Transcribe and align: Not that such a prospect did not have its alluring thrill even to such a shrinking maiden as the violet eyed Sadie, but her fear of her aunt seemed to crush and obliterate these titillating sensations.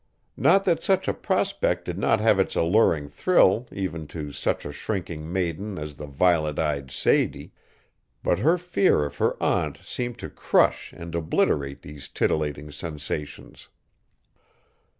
Not 0.35 0.63
that 0.65 0.81
such 0.81 1.07
a 1.07 1.13
prospect 1.13 1.85
did 1.85 1.99
not 1.99 2.19
have 2.19 2.39
its 2.39 2.55
alluring 2.55 3.07
thrill 3.07 3.67
even 3.71 4.07
to 4.07 4.31
such 4.31 4.65
a 4.65 4.71
shrinking 4.71 5.31
maiden 5.31 5.77
as 5.77 5.93
the 5.93 6.07
violet 6.07 6.57
eyed 6.57 6.89
Sadie, 6.89 7.51
but 8.23 8.39
her 8.39 8.57
fear 8.57 9.05
of 9.05 9.17
her 9.17 9.37
aunt 9.39 9.77
seemed 9.83 10.17
to 10.17 10.29
crush 10.31 10.91
and 10.91 11.13
obliterate 11.13 11.83
these 11.83 12.09
titillating 12.09 12.71
sensations. 12.71 13.69